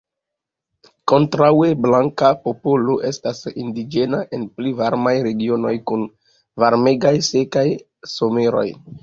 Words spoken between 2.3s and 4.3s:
poplo estas indiĝena